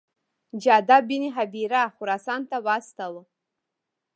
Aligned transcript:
جعده 0.63 0.97
بن 1.09 1.23
هبیره 1.35 1.83
خراسان 1.95 2.41
ته 2.49 2.57
واستاوه. 2.65 3.23